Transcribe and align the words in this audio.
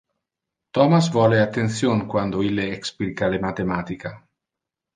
Thomas 0.77 1.09
vole 1.17 1.37
attention 1.41 2.01
quando 2.13 2.41
ille 2.49 2.65
explica 2.79 3.27
le 3.27 3.37
mathematica. 3.47 4.17